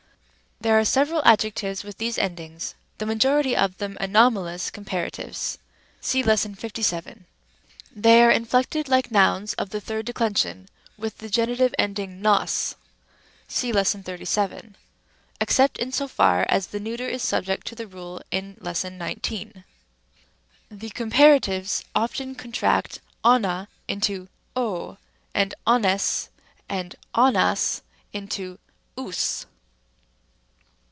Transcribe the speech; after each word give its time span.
There 0.63 0.77
are 0.77 0.85
several 0.85 1.23
adjectives 1.25 1.83
with 1.83 1.97
these 1.97 2.19
endings, 2.19 2.75
the 2.99 3.07
majority 3.07 3.55
of 3.57 3.79
them 3.79 3.97
anomalous 3.99 4.69
comparatives 4.69 5.57
(ὃ 6.03 6.55
57, 6.55 6.55
Rem. 6.55 6.71
e, 6.79 6.83
7). 6.83 7.03
fem. 7.03 7.25
ὃ. 7.97 8.01
They 8.03 8.21
are 8.21 8.29
inflected 8.29 8.87
like 8.87 9.09
nouns 9.09 9.55
of 9.55 9.71
the 9.71 9.81
third 9.81 10.05
declension 10.05 10.69
with 10.97 11.17
the 11.17 11.29
G. 11.29 11.41
ending 11.79 12.21
vos(§ 12.21 12.75
37, 14.05 14.53
Rem. 14.55 14.63
a, 14.67 14.67
b), 14.67 14.75
except 15.41 15.79
in 15.79 15.91
so 15.91 16.07
far 16.07 16.45
as 16.47 16.67
the 16.67 16.79
neuter 16.79 17.07
is 17.07 17.23
subject 17.23 17.65
to 17.65 17.73
the 17.73 17.87
rule 17.87 18.21
in 18.29 18.55
ὃ 18.57 18.91
19, 18.91 18.95
Lem. 18.99 19.63
6. 19.63 19.63
Rem. 19.63 19.63
c. 19.63 19.63
The 20.69 20.93
comparatives 21.25 21.83
often 21.95 22.35
contract 22.35 22.99
ova 23.23 23.67
into 23.87 24.27
w, 24.53 24.97
and 25.33 25.55
oves 25.65 26.29
and. 26.69 26.95
ovas 27.15 27.81
into 28.13 28.59
ous. 28.95 29.47